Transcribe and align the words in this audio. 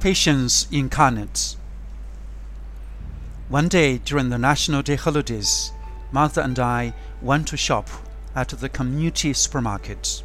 Patience 0.00 0.68
Incarnate. 0.70 1.56
One 3.48 3.66
day 3.66 3.98
during 3.98 4.28
the 4.28 4.38
National 4.38 4.80
Day 4.80 4.94
holidays, 4.94 5.72
Martha 6.12 6.40
and 6.40 6.56
I 6.56 6.94
went 7.20 7.48
to 7.48 7.56
shop 7.56 7.90
at 8.32 8.50
the 8.50 8.68
community 8.68 9.32
supermarket. 9.32 10.22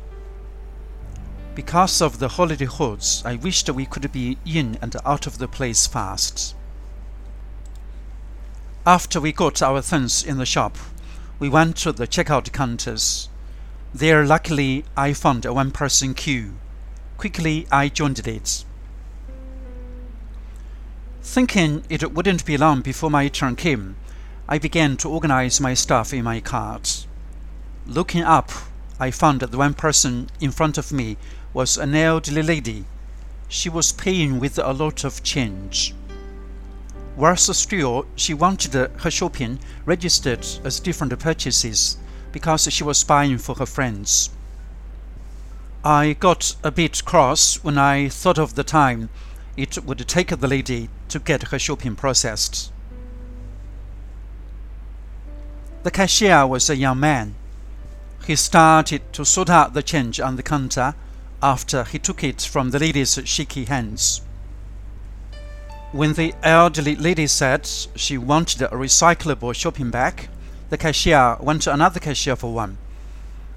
Because 1.55 2.03
of 2.03 2.19
the 2.19 2.27
holiday 2.27 2.65
holds, 2.65 3.23
I 3.25 3.37
wished 3.37 3.67
we 3.67 3.87
could 3.87 4.11
be 4.11 4.37
in 4.45 4.77
and 4.79 4.95
out 5.05 5.25
of 5.25 5.39
the 5.39 5.47
place 5.47 5.87
fast. 5.87 6.53
After 8.85 9.19
we 9.19 9.31
got 9.31 9.63
our 9.63 9.81
things 9.81 10.23
in 10.23 10.37
the 10.37 10.45
shop, 10.45 10.77
we 11.39 11.49
went 11.49 11.77
to 11.77 11.91
the 11.91 12.05
checkout 12.05 12.51
counters. 12.51 13.27
There, 13.91 14.23
luckily, 14.23 14.85
I 14.95 15.13
found 15.13 15.45
a 15.45 15.53
one 15.53 15.71
person 15.71 16.13
queue. 16.13 16.57
Quickly, 17.17 17.65
I 17.71 17.89
joined 17.89 18.19
it. 18.19 18.65
Thinking 21.23 21.85
it 21.89 22.13
wouldn't 22.13 22.45
be 22.45 22.57
long 22.57 22.81
before 22.81 23.09
my 23.09 23.29
turn 23.29 23.55
came, 23.55 23.95
I 24.47 24.59
began 24.59 24.97
to 24.97 25.09
organize 25.09 25.61
my 25.61 25.73
stuff 25.73 26.13
in 26.13 26.25
my 26.25 26.41
cart. 26.41 27.07
Looking 27.87 28.23
up, 28.23 28.51
I 28.99 29.09
found 29.09 29.39
that 29.39 29.51
the 29.51 29.57
one 29.57 29.73
person 29.73 30.29
in 30.41 30.51
front 30.51 30.77
of 30.77 30.91
me 30.91 31.15
was 31.53 31.77
an 31.77 31.95
elderly 31.95 32.43
lady. 32.43 32.85
She 33.47 33.69
was 33.69 33.93
paying 33.93 34.37
with 34.39 34.59
a 34.59 34.73
lot 34.73 35.05
of 35.05 35.23
change. 35.23 35.95
Worse 37.15 37.49
still, 37.57 38.05
she 38.15 38.33
wanted 38.33 38.73
her 38.73 39.09
shopping 39.09 39.59
registered 39.85 40.45
as 40.65 40.81
different 40.81 41.17
purchases 41.19 41.97
because 42.33 42.71
she 42.71 42.83
was 42.83 43.03
buying 43.03 43.37
for 43.37 43.55
her 43.55 43.65
friends. 43.65 44.29
I 45.85 46.17
got 46.19 46.55
a 46.63 46.71
bit 46.71 47.05
cross 47.05 47.63
when 47.63 47.77
I 47.77 48.09
thought 48.09 48.37
of 48.37 48.55
the 48.55 48.63
time 48.63 49.09
it 49.55 49.83
would 49.85 50.07
take 50.07 50.29
the 50.29 50.47
lady 50.47 50.89
to 51.09 51.19
get 51.19 51.49
her 51.49 51.59
shopping 51.59 51.95
processed. 51.95 52.71
The 55.83 55.91
cashier 55.91 56.47
was 56.47 56.69
a 56.69 56.75
young 56.75 56.99
man. 56.99 57.35
He 58.25 58.35
started 58.35 59.01
to 59.13 59.25
sort 59.25 59.49
out 59.49 59.73
the 59.73 59.83
change 59.83 60.19
on 60.19 60.37
the 60.37 60.43
counter 60.43 60.95
after 61.41 61.83
he 61.83 61.99
took 61.99 62.23
it 62.23 62.41
from 62.41 62.71
the 62.71 62.79
lady's 62.79 63.19
shaky 63.25 63.65
hands. 63.65 64.21
When 65.91 66.13
the 66.13 66.33
elderly 66.41 66.95
lady 66.95 67.27
said 67.27 67.67
she 67.67 68.17
wanted 68.17 68.61
a 68.61 68.69
recyclable 68.69 69.53
shopping 69.53 69.91
bag, 69.91 70.29
the 70.69 70.77
cashier 70.77 71.37
went 71.39 71.63
to 71.63 71.73
another 71.73 71.99
cashier 71.99 72.35
for 72.35 72.51
one, 72.51 72.77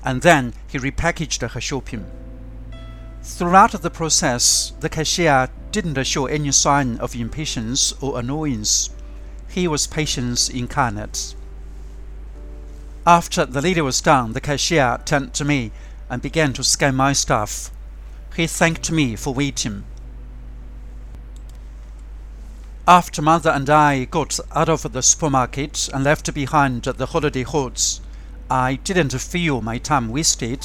and 0.05 0.21
then 0.21 0.53
he 0.67 0.79
repackaged 0.79 1.49
her 1.49 1.61
shopping. 1.61 2.05
Throughout 3.23 3.73
the 3.81 3.91
process, 3.91 4.73
the 4.81 4.89
cashier 4.89 5.49
didn't 5.77 6.03
show 6.05 6.25
any 6.25 6.51
sign 6.53 6.97
of 7.01 7.15
impatience 7.15 7.93
or 8.01 8.19
annoyance. 8.19 8.89
He 9.47 9.69
was 9.69 9.87
patience 9.87 10.49
incarnate. 10.49 11.35
After 13.07 13.45
the 13.45 13.61
lady 13.61 13.83
was 13.83 14.01
done, 14.01 14.33
the 14.33 14.41
cashier 14.41 14.99
turned 15.05 15.35
to 15.35 15.45
me 15.45 15.73
and 16.09 16.23
began 16.23 16.55
to 16.55 16.65
scan 16.65 16.97
my 16.97 17.13
stuff. 17.13 17.71
He 18.35 18.47
thanked 18.47 18.91
me 18.91 19.17
for 19.17 19.35
waiting. 19.35 19.85
After 22.89 23.21
mother 23.21 23.51
and 23.51 23.69
I 23.69 24.07
got 24.07 24.41
out 24.55 24.71
of 24.71 24.91
the 24.91 25.03
supermarket 25.03 25.91
and 25.93 26.05
left 26.05 26.33
behind 26.33 26.85
the 26.85 27.05
holiday 27.05 27.43
halls, 27.43 28.01
I 28.49 28.77
didn't 28.77 29.13
feel 29.21 29.61
my 29.61 29.77
time 29.77 30.09
wasted. 30.09 30.65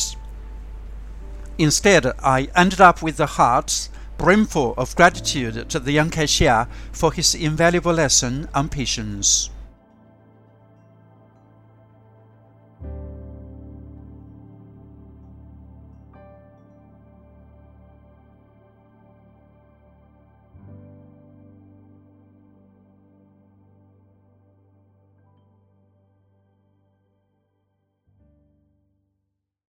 Instead, 1.57 2.05
I 2.23 2.47
ended 2.55 2.79
up 2.79 3.01
with 3.01 3.17
the 3.17 3.25
heart 3.25 3.89
brimful 4.21 4.75
of 4.77 4.95
gratitude 4.95 5.67
to 5.67 5.79
the 5.79 5.91
young 5.91 6.11
cashier 6.11 6.67
for 6.91 7.11
his 7.11 7.33
invaluable 7.33 7.91
lesson 7.91 8.47
on 8.53 8.69
patience. 8.69 9.49